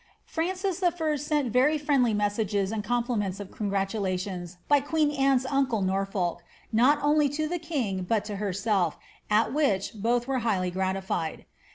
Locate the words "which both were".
9.53-10.39